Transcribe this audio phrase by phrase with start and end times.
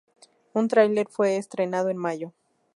[0.53, 2.33] Un tráiler fue estrenado en mayo.